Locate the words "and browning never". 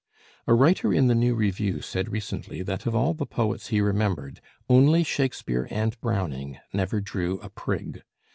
5.69-7.01